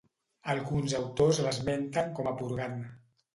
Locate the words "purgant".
2.41-2.81